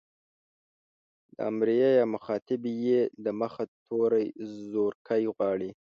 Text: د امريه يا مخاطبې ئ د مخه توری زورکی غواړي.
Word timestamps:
د 1.35 1.37
امريه 1.51 1.89
يا 1.99 2.05
مخاطبې 2.15 2.73
ئ 2.87 2.91
د 3.23 3.25
مخه 3.41 3.63
توری 3.87 4.27
زورکی 4.69 5.23
غواړي. 5.35 5.71